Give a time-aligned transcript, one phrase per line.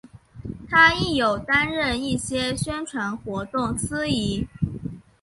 [0.67, 4.47] 她亦有担任一些宣传活动司仪。